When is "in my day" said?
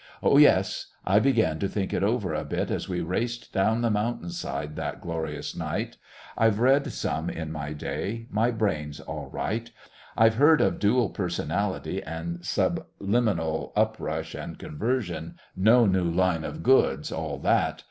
7.29-8.25